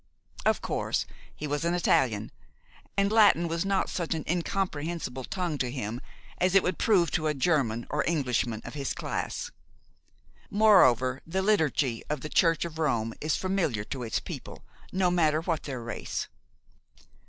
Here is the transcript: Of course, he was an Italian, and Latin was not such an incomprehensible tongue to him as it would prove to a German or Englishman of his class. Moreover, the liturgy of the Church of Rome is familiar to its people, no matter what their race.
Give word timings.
Of 0.47 0.63
course, 0.63 1.05
he 1.35 1.45
was 1.45 1.63
an 1.63 1.75
Italian, 1.75 2.31
and 2.97 3.11
Latin 3.11 3.47
was 3.47 3.63
not 3.63 3.87
such 3.87 4.15
an 4.15 4.23
incomprehensible 4.27 5.25
tongue 5.25 5.59
to 5.59 5.69
him 5.69 6.01
as 6.39 6.55
it 6.55 6.63
would 6.63 6.79
prove 6.79 7.11
to 7.11 7.27
a 7.27 7.35
German 7.35 7.85
or 7.91 8.03
Englishman 8.07 8.61
of 8.65 8.73
his 8.73 8.95
class. 8.95 9.51
Moreover, 10.49 11.21
the 11.27 11.43
liturgy 11.43 12.03
of 12.09 12.21
the 12.21 12.29
Church 12.29 12.65
of 12.65 12.79
Rome 12.79 13.13
is 13.21 13.35
familiar 13.37 13.83
to 13.83 14.01
its 14.01 14.19
people, 14.19 14.63
no 14.91 15.11
matter 15.11 15.39
what 15.41 15.61
their 15.65 15.83
race. 15.83 16.27